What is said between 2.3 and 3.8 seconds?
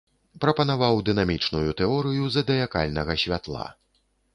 задыякальнага святла.